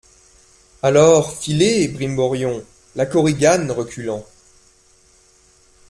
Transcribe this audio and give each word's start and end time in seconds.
Alors, 0.81 1.31
filez, 1.31 1.87
brimborion! 1.87 2.63
LA 2.95 3.05
KORIGANE, 3.05 3.69
reculant. 3.69 4.25